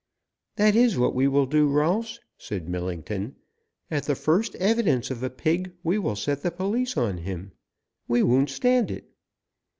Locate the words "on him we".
6.97-8.23